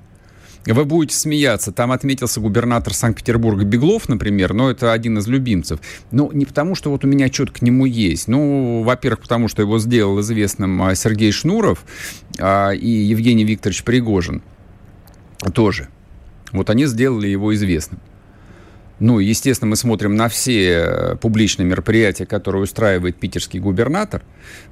[0.66, 1.72] Вы будете смеяться.
[1.72, 5.80] Там отметился губернатор Санкт-Петербурга Беглов, например, но это один из любимцев.
[6.10, 8.28] Ну, не потому, что вот у меня что-то к нему есть.
[8.28, 11.84] Ну, во-первых, потому что его сделал известным а, Сергей Шнуров
[12.38, 14.42] а, и Евгений Викторович Пригожин
[15.54, 15.88] тоже.
[16.52, 18.00] Вот они сделали его известным.
[19.00, 24.22] Ну, естественно, мы смотрим на все э, публичные мероприятия, которые устраивает питерский губернатор.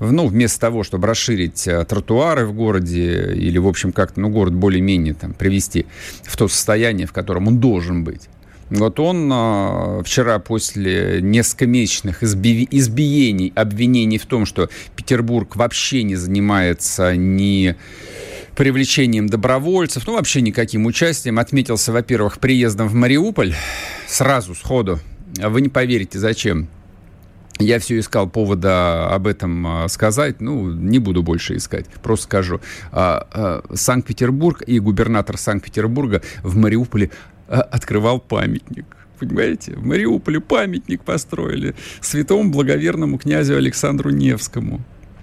[0.01, 4.55] Ну, вместо того, чтобы расширить э, тротуары в городе или, в общем, как-то, ну, город
[4.55, 5.87] более-менее там привести
[6.25, 8.29] в то состояние, в котором он должен быть.
[8.69, 16.17] Вот он э, вчера после несколькомесячных изби- избиений, обвинений в том, что Петербург вообще не
[16.17, 17.77] занимается ни
[18.57, 21.39] привлечением добровольцев, ну вообще никаким участием.
[21.39, 23.55] Отметился, во-первых, приездом в Мариуполь
[24.07, 24.99] сразу, сходу.
[25.37, 26.69] Вы не поверите, зачем.
[27.59, 32.61] Я все искал повода об этом а, сказать, ну, не буду больше искать, просто скажу.
[32.93, 37.11] А, а, Санкт-Петербург и губернатор Санкт-Петербурга в Мариуполе
[37.49, 38.85] открывал памятник.
[39.19, 44.83] Понимаете, в Мариуполе памятник построили святому благоверному князю Александру Невскому.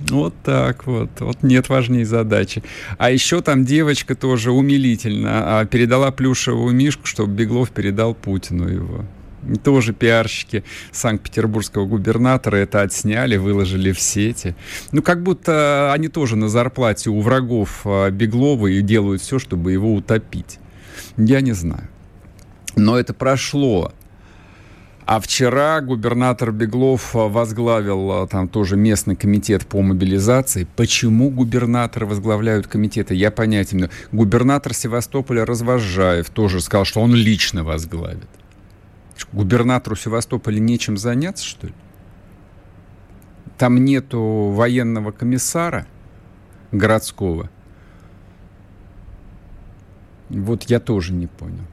[0.09, 1.09] Вот так вот.
[1.19, 2.63] Вот нет важнее задачи.
[2.97, 9.05] А еще там девочка тоже умилительно передала плюшевую мишку, чтобы Беглов передал Путину его
[9.63, 14.55] тоже пиарщики Санкт-Петербургского губернатора это отсняли, выложили в сети.
[14.91, 19.71] Ну, как будто они тоже на зарплате у врагов а, Беглова и делают все, чтобы
[19.71, 20.59] его утопить.
[21.17, 21.87] Я не знаю.
[22.75, 23.93] Но это прошло.
[25.05, 30.65] А вчера губернатор Беглов а, возглавил а, там тоже местный комитет по мобилизации.
[30.77, 33.89] Почему губернаторы возглавляют комитеты, я понятия не.
[34.13, 38.29] Губернатор Севастополя Развожаев тоже сказал, что он лично возглавит.
[39.33, 41.73] Губернатору Севастополя нечем заняться, что ли?
[43.57, 45.85] Там нету военного комиссара
[46.71, 47.49] городского.
[50.29, 51.65] Вот я тоже не понял.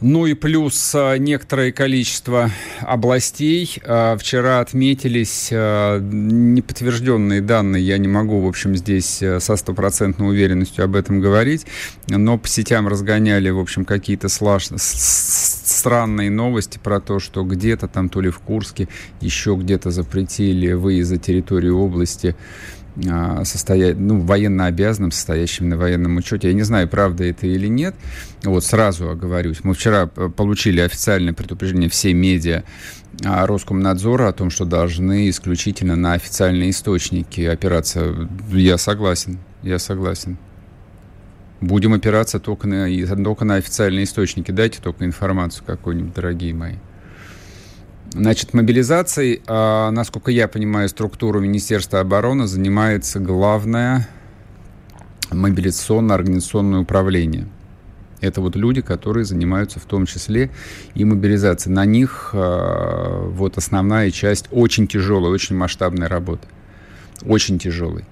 [0.00, 3.78] Ну и плюс а, некоторое количество областей.
[3.86, 7.82] А, вчера отметились а, неподтвержденные данные.
[7.82, 11.66] Я не могу, в общем, здесь со стопроцентной уверенностью об этом говорить.
[12.08, 14.68] Но по сетям разгоняли, в общем, какие-то слаж...
[14.74, 18.88] странные новости про то, что где-то там, то ли в Курске,
[19.20, 22.36] еще где-то запретили выезд за территорию области
[23.44, 26.48] состоять, ну, военно обязанным, состоящим на военном учете.
[26.48, 27.94] Я не знаю, правда это или нет.
[28.44, 29.64] Вот сразу оговорюсь.
[29.64, 32.62] Мы вчера получили официальное предупреждение все медиа
[33.24, 38.28] а, Роскомнадзора о том, что должны исключительно на официальные источники опираться.
[38.50, 40.38] Я согласен, я согласен.
[41.60, 42.88] Будем опираться только на,
[43.24, 44.50] только на официальные источники.
[44.50, 46.74] Дайте только информацию какую-нибудь, дорогие мои.
[48.14, 54.08] Значит, мобилизацией, а, насколько я понимаю, структуру Министерства обороны занимается главное
[55.32, 57.48] мобилизационно-организационное управление.
[58.20, 60.50] Это вот люди, которые занимаются в том числе
[60.94, 61.74] и мобилизацией.
[61.74, 66.46] На них э, вот основная часть очень тяжелой, очень масштабной работы.
[67.26, 68.04] Очень тяжелой.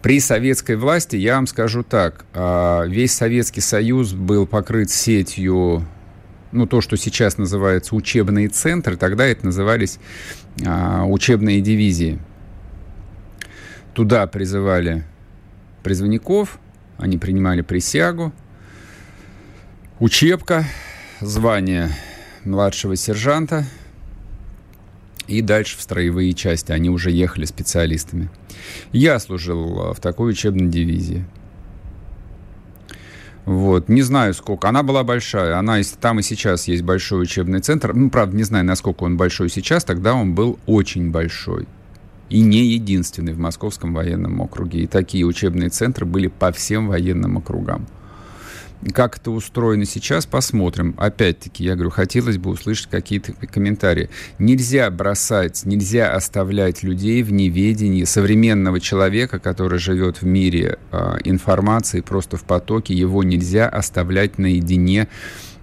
[0.00, 5.86] При советской власти, я вам скажу так, э, весь Советский Союз был покрыт сетью
[6.52, 9.98] ну, то, что сейчас называется учебные центры, тогда это назывались
[10.66, 12.18] а, учебные дивизии.
[13.94, 15.04] Туда призывали
[15.82, 16.58] призывников,
[16.98, 18.32] они принимали присягу,
[19.98, 20.64] учебка,
[21.20, 21.90] звание
[22.44, 23.64] младшего сержанта
[25.26, 26.72] и дальше в строевые части.
[26.72, 28.28] Они уже ехали специалистами.
[28.92, 31.24] Я служил в такой учебной дивизии–
[33.46, 34.68] вот, не знаю сколько.
[34.68, 35.58] Она была большая.
[35.58, 37.94] Она там и сейчас есть большой учебный центр.
[37.94, 39.84] Ну, правда, не знаю, насколько он большой сейчас.
[39.84, 41.66] Тогда он был очень большой.
[42.28, 44.80] И не единственный в Московском военном округе.
[44.82, 47.86] И такие учебные центры были по всем военным округам.
[48.94, 50.94] Как это устроено сейчас, посмотрим.
[50.96, 54.08] Опять-таки, я говорю, хотелось бы услышать какие-то комментарии.
[54.38, 62.00] Нельзя бросать, нельзя оставлять людей в неведении современного человека, который живет в мире э, информации,
[62.00, 62.94] просто в потоке.
[62.94, 65.08] Его нельзя оставлять наедине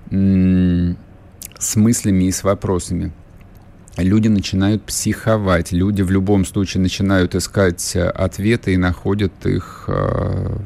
[0.10, 3.12] с мыслями и с вопросами
[3.98, 10.58] люди начинают психовать, люди в любом случае начинают искать э, ответы и находят их э,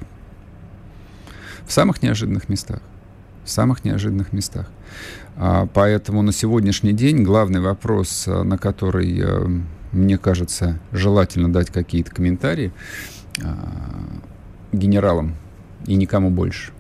[1.66, 2.82] в самых неожиданных местах.
[3.44, 4.70] В самых неожиданных местах.
[5.36, 9.50] А, поэтому на сегодняшний день главный вопрос, а, на который, а,
[9.92, 12.72] мне кажется, желательно дать какие-то комментарии
[14.72, 15.36] генералам
[15.86, 16.74] и никому больше.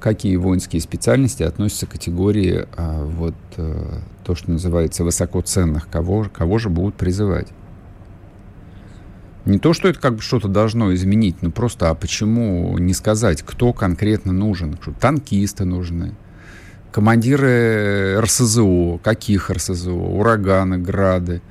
[0.00, 6.94] Какие воинские специальности относятся к категории вот то, что называется высокоценных, кого, кого же будут
[6.94, 7.48] призывать?
[9.44, 13.42] Не то, что это как бы что-то должно изменить, но просто, а почему не сказать,
[13.42, 14.78] кто конкретно нужен?
[14.80, 16.14] Что танкисты нужны,
[16.90, 21.42] командиры РСЗО, каких РСЗО, ураганы, грады,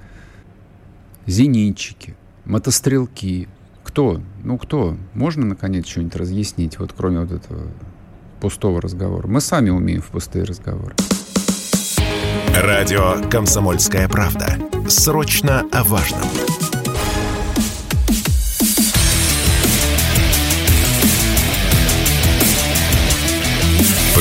[1.28, 3.48] зенитчики, мотострелки.
[3.84, 4.22] Кто?
[4.44, 4.98] Ну, кто?
[5.14, 7.68] Можно, наконец, что-нибудь разъяснить, вот кроме вот этого
[8.40, 9.28] пустого разговора?
[9.28, 10.96] Мы сами умеем в пустые разговоры.
[12.56, 14.58] Радио «Комсомольская правда».
[14.88, 16.28] Срочно о важном.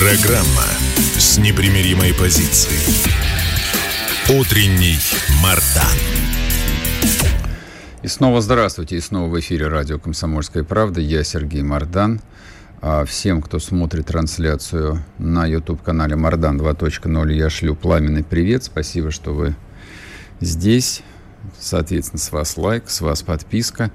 [0.02, 0.66] Программа
[1.16, 3.14] с непримиримой позицией.
[4.36, 4.98] Утренний
[5.40, 5.96] Мардан.
[8.02, 11.00] И снова здравствуйте, и снова в эфире радио «Комсомольская правда».
[11.00, 12.20] Я Сергей Мардан.
[12.80, 18.64] А всем, кто смотрит трансляцию на YouTube-канале Мардан 2.0, я шлю пламенный привет.
[18.64, 19.54] Спасибо, что вы
[20.40, 21.02] здесь.
[21.60, 23.92] Соответственно, с вас лайк, с вас подписка.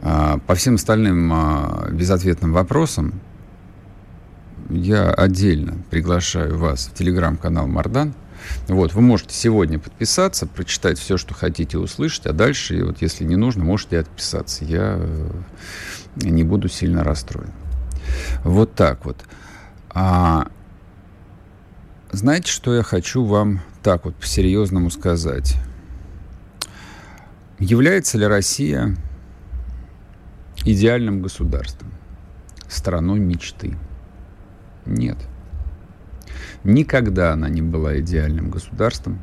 [0.00, 3.20] А, по всем остальным а, безответным вопросам
[4.70, 8.14] я отдельно приглашаю вас в телеграм-канал Мардан.
[8.68, 13.36] Вот, вы можете сегодня подписаться, прочитать все, что хотите услышать, а дальше, вот, если не
[13.36, 14.64] нужно, можете отписаться.
[14.64, 15.30] Я э,
[16.16, 17.52] не буду сильно расстроен.
[18.44, 19.18] Вот так вот.
[19.90, 20.48] А,
[22.12, 25.56] знаете, что я хочу вам так вот по-серьезному сказать?
[27.58, 28.96] Является ли Россия
[30.64, 31.92] идеальным государством,
[32.68, 33.76] страной мечты?
[34.86, 35.18] Нет.
[36.64, 39.20] Никогда она не была идеальным государством,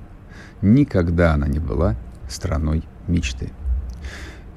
[0.62, 1.95] никогда она не была
[2.30, 3.51] страной мечты.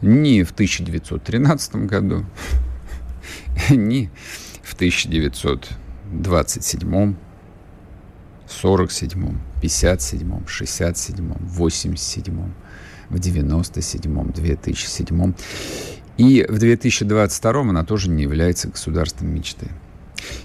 [0.02, 2.26] Ни в 1913 году,
[3.70, 4.10] ни
[4.62, 7.14] в 1927,
[8.48, 12.52] 47, 57, 67, 87,
[13.10, 15.34] в 97, 2007.
[16.16, 19.68] И в 2022 она тоже не является государством мечты.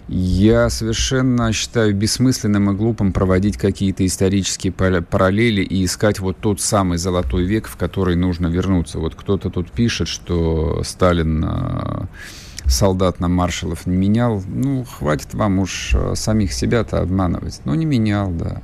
[0.07, 6.97] Я совершенно считаю бессмысленным и глупым проводить какие-то исторические параллели и искать вот тот самый
[6.97, 8.99] золотой век, в который нужно вернуться.
[8.99, 12.05] Вот кто-то тут пишет, что Сталин э,
[12.65, 14.43] солдат на маршалов не менял.
[14.47, 17.61] Ну, хватит вам уж э, самих себя-то обманывать.
[17.65, 18.61] Ну, не менял, да.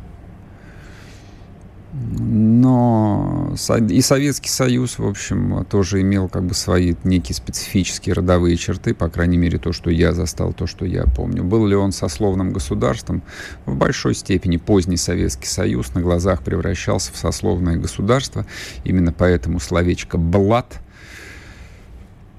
[1.94, 3.54] Но
[3.90, 9.10] и Советский Союз, в общем, тоже имел как бы свои некие специфические родовые черты, по
[9.10, 11.44] крайней мере, то, что я застал, то, что я помню.
[11.44, 13.24] Был ли он сословным государством?
[13.66, 18.46] В большой степени поздний Советский Союз на глазах превращался в сословное государство.
[18.86, 20.80] Именно поэтому словечко «блат»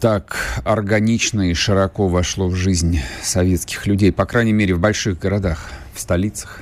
[0.00, 5.68] так органично и широко вошло в жизнь советских людей, по крайней мере, в больших городах,
[5.94, 6.60] в столицах.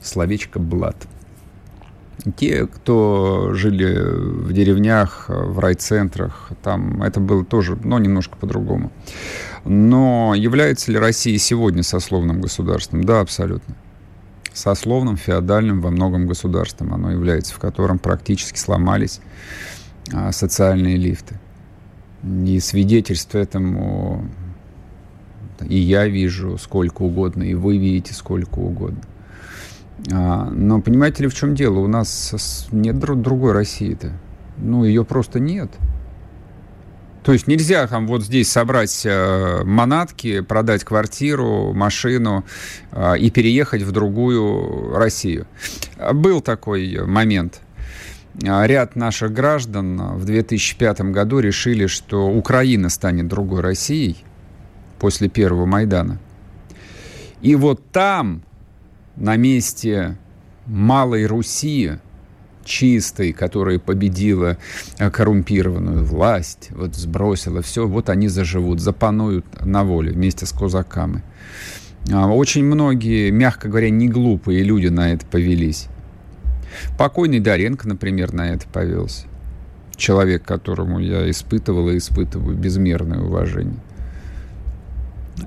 [0.00, 0.96] Словечко «блат».
[2.36, 8.92] Те, кто жили в деревнях, в райцентрах, там это было тоже, но немножко по-другому.
[9.64, 13.04] Но является ли Россия сегодня сословным государством?
[13.04, 13.74] Да, абсолютно.
[14.52, 19.20] Сословным, феодальным во многом государством оно является, в котором практически сломались
[20.12, 21.38] а, социальные лифты.
[22.22, 24.28] И свидетельств этому
[25.68, 29.00] и я вижу сколько угодно, и вы видите сколько угодно.
[30.12, 31.80] А, но понимаете ли, в чем дело?
[31.80, 34.12] У нас нет другой России-то.
[34.56, 35.70] Ну, ее просто нет.
[37.22, 42.44] То есть нельзя там вот здесь собрать э, манатки, продать квартиру, машину
[42.92, 45.46] э, и переехать в другую Россию.
[46.14, 47.60] Был такой момент.
[48.42, 54.24] Ряд наших граждан в 2005 году решили, что Украина станет другой Россией
[54.98, 56.18] после первого Майдана.
[57.42, 58.42] И вот там
[59.20, 60.16] на месте
[60.66, 61.92] Малой Руси,
[62.64, 64.56] чистой, которая победила
[64.98, 71.22] э, коррумпированную власть, вот сбросила все, вот они заживут, запануют на воле вместе с козаками.
[72.10, 75.88] А, очень многие, мягко говоря, не глупые люди на это повелись.
[76.96, 79.26] Покойный Доренко, например, на это повелся.
[79.96, 83.80] Человек, которому я испытывал и испытываю безмерное уважение.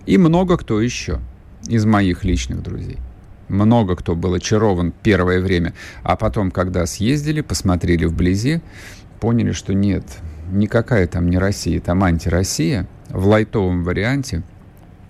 [0.06, 1.20] И много кто еще
[1.68, 3.00] из моих личных друзей
[3.48, 5.74] много кто был очарован первое время,
[6.04, 8.62] а потом, когда съездили, посмотрели вблизи,
[9.20, 10.04] поняли, что нет,
[10.52, 14.44] никакая там не Россия, там антироссия в лайтовом варианте.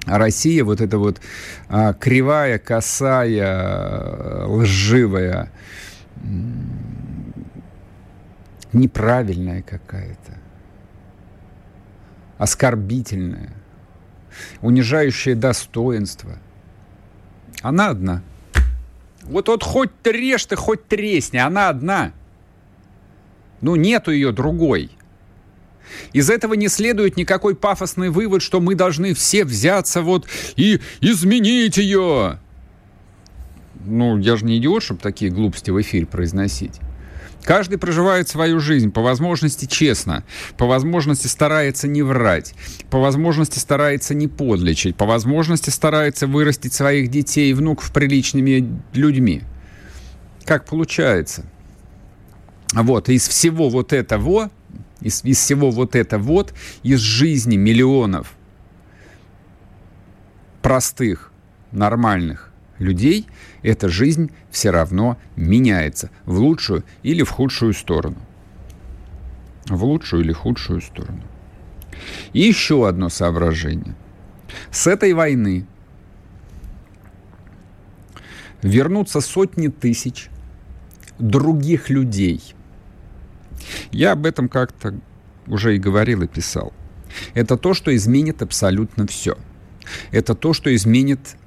[0.06, 1.22] А Россия вот эта вот
[1.70, 5.50] а, кривая, косая, лживая,
[8.74, 10.38] неправильная какая-то,
[12.38, 13.52] оскорбительная,
[14.62, 16.38] унижающая достоинство.
[17.62, 18.22] Она одна–
[19.24, 22.12] вот, вот хоть трешь ты, хоть тресни, она одна.
[23.62, 24.91] Ну, нету ее другой.
[26.12, 31.78] Из этого не следует никакой пафосный вывод, что мы должны все взяться вот и изменить
[31.78, 32.39] ее.
[33.86, 36.80] Ну, я же не идиот, чтобы такие глупости в эфире произносить.
[37.44, 40.24] Каждый проживает свою жизнь, по возможности честно,
[40.58, 42.56] по возможности старается не врать,
[42.89, 49.44] по возможности старается не подлечить, по возможности старается вырастить своих детей и внуков приличными людьми.
[50.46, 51.46] Как получается?
[52.74, 54.50] Вот, из всего вот этого,
[55.02, 58.34] из, из всего вот этого вот, из жизни миллионов
[60.62, 61.32] простых,
[61.74, 63.28] нормальных людей–
[63.64, 68.18] эта жизнь все равно меняется в лучшую или в худшую сторону.
[69.68, 71.24] В лучшую или худшую сторону.
[72.34, 73.96] И еще одно соображение.
[74.70, 75.66] С этой войны
[78.62, 80.30] вернутся сотни тысяч
[81.18, 82.54] других людей.
[83.92, 85.00] Я об этом как-то
[85.48, 86.74] уже и говорил и писал.
[87.34, 89.38] Это то, что изменит абсолютно все.
[90.12, 91.38] Это то, что изменит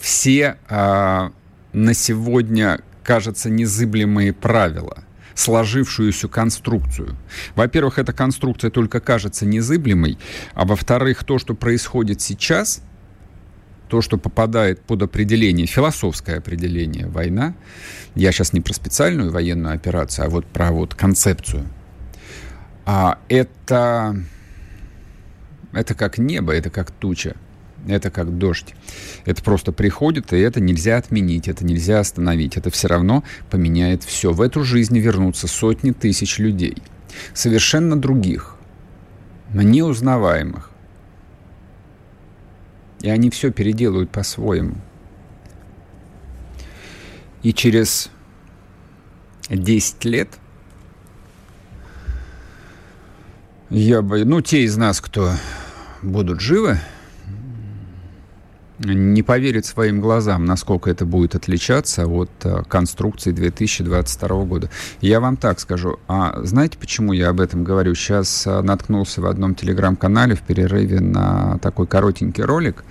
[0.00, 1.32] все а,
[1.72, 5.04] на сегодня, кажется, незыблемые правила
[5.34, 7.16] сложившуюся конструкцию.
[7.54, 10.18] Во-первых, эта конструкция только кажется незыблемой,
[10.54, 12.82] а во-вторых, то, что происходит сейчас,
[13.88, 17.54] то, что попадает под определение, философское определение война,
[18.14, 21.66] я сейчас не про специальную военную операцию, а вот про вот концепцию,
[22.86, 24.16] а это,
[25.72, 27.34] это как небо, это как туча.
[27.86, 28.74] Это как дождь.
[29.26, 32.56] Это просто приходит, и это нельзя отменить, это нельзя остановить.
[32.56, 34.32] Это все равно поменяет все.
[34.32, 36.76] В эту жизнь вернутся сотни тысяч людей.
[37.34, 38.56] Совершенно других,
[39.52, 40.70] неузнаваемых.
[43.02, 44.76] И они все переделают по-своему.
[47.42, 48.10] И через
[49.50, 50.30] 10 лет
[53.68, 55.32] я бы, ну, те из нас, кто
[56.00, 56.78] будут живы,
[58.78, 64.70] не поверит своим глазам, насколько это будет отличаться от э, конструкции 2022 года.
[65.00, 65.98] Я вам так скажу.
[66.08, 67.94] А знаете, почему я об этом говорю?
[67.94, 72.84] Сейчас э, наткнулся в одном телеграм-канале в перерыве на такой коротенький ролик.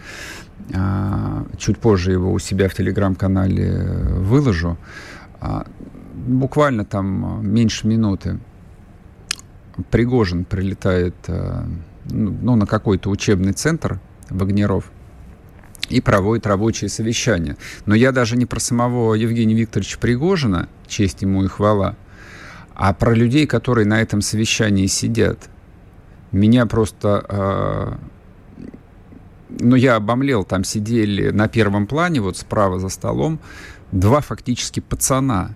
[0.73, 3.83] А, чуть позже его у себя в телеграм-канале
[4.19, 4.77] выложу.
[5.41, 5.65] А,
[6.13, 8.39] буквально там меньше минуты.
[9.91, 11.65] Пригожин прилетает э,
[12.05, 14.89] ну, на какой-то учебный центр Вагнеров–
[15.89, 17.57] и проводит рабочие совещания.
[17.85, 21.95] Но я даже не про самого Евгения Викторовича Пригожина, честь ему и хвала,
[22.75, 25.49] а про людей, которые на этом совещании сидят.
[26.31, 27.25] Меня просто...
[27.29, 27.95] Э,
[29.59, 33.39] ну, я обомлел, там сидели на первом плане, вот справа за столом,
[33.91, 35.53] два фактически пацана,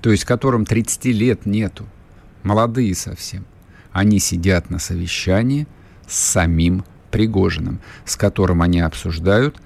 [0.00, 1.86] то есть которым 30 лет нету,
[2.42, 3.44] молодые совсем.
[3.92, 5.68] Они сидят на совещании
[6.06, 9.56] с самим Пригожиным, с которым они обсуждают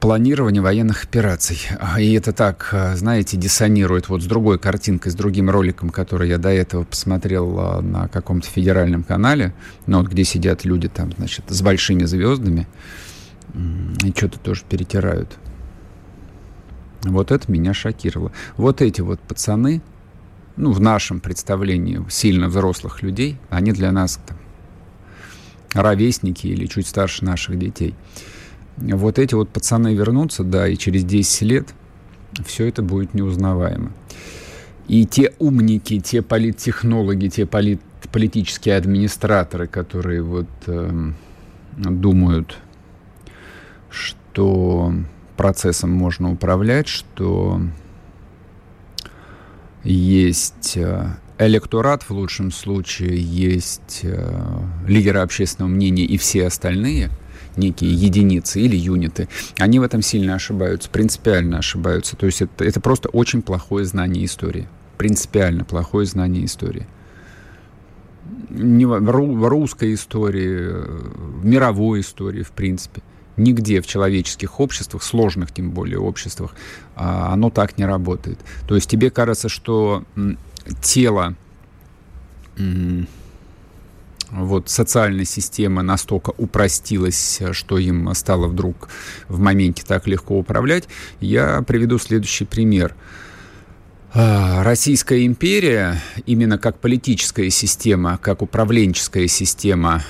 [0.00, 1.60] планирование военных операций.
[1.98, 6.48] И это так, знаете, диссонирует вот с другой картинкой, с другим роликом, который я до
[6.48, 9.54] этого посмотрел а, на каком-то федеральном канале,
[9.86, 12.66] ну, вот где сидят люди там, значит, с большими звездами,
[14.02, 15.36] и что-то тоже перетирают.
[17.02, 18.32] Вот это меня шокировало.
[18.56, 19.82] Вот эти вот пацаны,
[20.56, 24.38] ну, в нашем представлении сильно взрослых людей, они для нас там,
[25.74, 27.94] ровесники или чуть старше наших детей–
[28.76, 31.74] вот эти вот пацаны вернутся, да, и через 10 лет
[32.44, 33.92] все это будет неузнаваемо.
[34.88, 41.12] И те умники, те политтехнологи, те полит, политические администраторы, которые вот э,
[41.76, 42.58] думают,
[43.88, 44.92] что
[45.36, 47.60] процессом можно управлять, что
[49.84, 51.06] есть э,
[51.38, 57.10] электорат в лучшем случае, есть э, лидеры общественного мнения и все остальные–
[57.56, 59.28] некие единицы или юниты,
[59.58, 62.16] они в этом сильно ошибаются, принципиально ошибаются.
[62.16, 64.68] То есть это, это просто очень плохое знание истории.
[64.98, 66.86] Принципиально плохое знание истории.
[68.50, 73.02] Не в, русской истории, в мировой истории, в принципе.
[73.36, 76.54] Нигде в человеческих обществах, сложных тем более обществах,
[76.96, 78.38] а, оно так не работает.
[78.68, 80.04] То есть тебе кажется, что
[80.82, 81.36] тело
[84.30, 88.88] вот социальная система настолько упростилась, что им стало вдруг
[89.28, 90.88] в моменте так легко управлять,
[91.20, 92.94] я приведу следующий пример.
[94.12, 100.02] А, Российская империя, именно как политическая система, как управленческая система,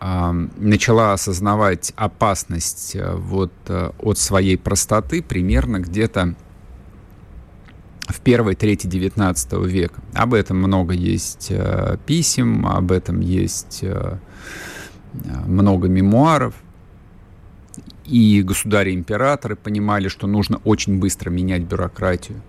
[0.00, 6.36] а, начала осознавать опасность э, вот э, от своей простоты примерно где-то
[8.08, 10.00] в первой трети XIX века.
[10.14, 14.16] Об этом много есть э, писем, об этом есть э,
[15.46, 16.54] много мемуаров.
[18.06, 22.40] И государи-императоры понимали, что нужно очень быстро менять бюрократию.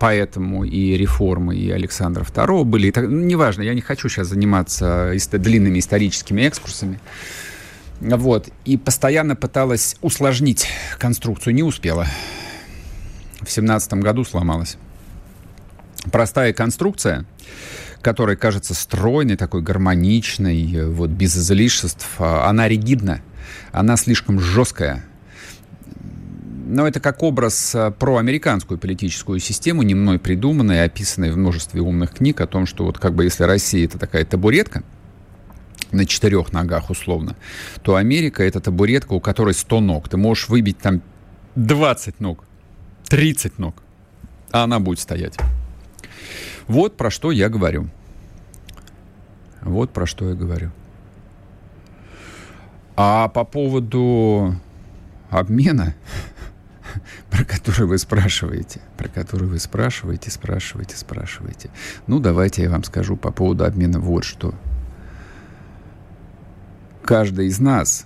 [0.00, 2.90] Поэтому и реформы и Александра II были.
[2.90, 7.00] Так, ну, неважно, я не хочу сейчас заниматься ист- длинными историческими экскурсами.
[8.00, 8.48] Вот.
[8.64, 10.66] И постоянно пыталась усложнить
[10.98, 11.54] конструкцию.
[11.54, 12.06] Не успела.
[13.40, 14.78] В семнадцатом году сломалась
[16.10, 17.24] простая конструкция,
[18.02, 23.20] которая кажется стройной, такой гармоничной, вот без излишеств, а она ригидна,
[23.72, 25.04] она слишком жесткая.
[26.68, 31.80] Но это как образ а, про американскую политическую систему, не мной придуманная, описанная в множестве
[31.80, 34.82] умных книг о том, что вот как бы если Россия это такая табуретка,
[35.92, 37.36] на четырех ногах условно,
[37.82, 40.08] то Америка это табуретка, у которой 100 ног.
[40.10, 41.02] Ты можешь выбить там
[41.56, 42.44] 20 ног,
[43.08, 43.82] 30 ног,
[44.50, 45.38] а она будет стоять.
[46.68, 47.88] Вот про что я говорю.
[49.62, 50.70] Вот про что я говорю.
[52.94, 54.54] А по поводу
[55.30, 55.94] обмена,
[57.30, 61.70] про который вы спрашиваете, про который вы спрашиваете, спрашиваете, спрашиваете.
[62.06, 64.54] Ну, давайте я вам скажу по поводу обмена вот что.
[67.02, 68.04] Каждый из нас,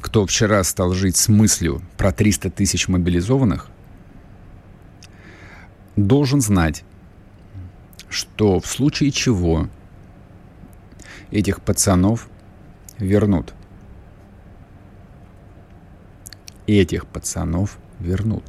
[0.00, 3.68] кто вчера стал жить с мыслью про 300 тысяч мобилизованных,
[5.96, 6.84] должен знать,
[8.12, 9.68] что в случае чего
[11.30, 12.28] этих пацанов
[12.98, 13.54] вернут.
[16.66, 18.44] Этих пацанов вернут.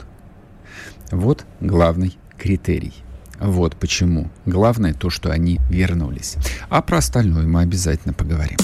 [1.11, 2.93] Вот главный критерий.
[3.39, 4.29] Вот почему.
[4.45, 6.35] Главное то, что они вернулись.
[6.69, 8.57] А про остальное мы обязательно поговорим.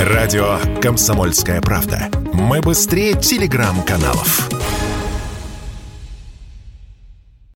[0.00, 2.08] Радио «Комсомольская правда».
[2.32, 4.57] Мы быстрее телеграм-каналов.